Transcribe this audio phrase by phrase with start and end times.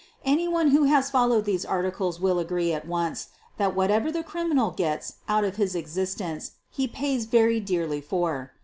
[0.25, 5.17] Anyone who has followed these articles will agree at once that whatever the criminal gets
[5.29, 8.51] out of his existence he pays very dearly for.